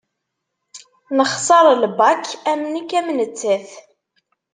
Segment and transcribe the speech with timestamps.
[1.17, 3.69] Nexser lbak am nekk am nettat.